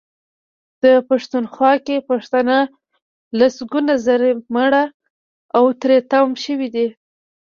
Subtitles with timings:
[0.79, 2.57] په پښتونخوا کې پښتانه
[3.39, 4.83] لسګونه زره مړه
[5.57, 6.87] او تري تم شوي دي.